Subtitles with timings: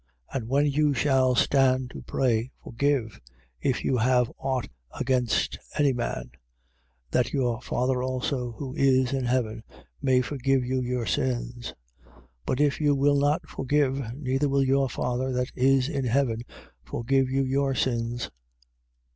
[0.33, 0.35] 11:25.
[0.39, 3.21] And when you shall stand to pray, forgive,
[3.61, 4.67] if you have aught
[4.99, 6.31] against any man:
[7.11, 9.61] that your Father also, who is in heaven,
[10.01, 11.75] may forgive you your sins.
[12.03, 12.21] 11:26.
[12.47, 16.41] But if you will not forgive, neither will your father that is in heaven
[16.83, 18.31] forgive you your sins.